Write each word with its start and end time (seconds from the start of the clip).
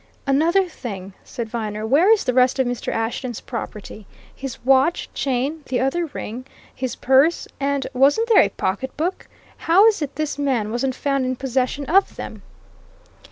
"Another 0.25 0.67
thing," 0.67 1.13
said 1.23 1.47
Viner. 1.47 1.85
"Where 1.85 2.11
is 2.11 2.23
the 2.23 2.33
rest 2.33 2.57
of 2.57 2.65
Mr. 2.65 2.91
Ashton's 2.91 3.39
property 3.39 4.07
his 4.35 4.57
watch, 4.65 5.09
chain, 5.13 5.61
the 5.67 5.79
other 5.79 6.07
ring, 6.07 6.43
his 6.73 6.95
purse, 6.95 7.47
and 7.59 7.85
wasn't 7.93 8.27
there 8.29 8.41
a 8.41 8.49
pocketbook? 8.49 9.27
How 9.69 9.85
is 9.85 10.01
it 10.01 10.15
this 10.15 10.39
man 10.39 10.71
wasn't 10.71 10.95
found 10.95 11.27
in 11.27 11.35
possession 11.35 11.85
of 11.85 12.15
them?" 12.15 12.41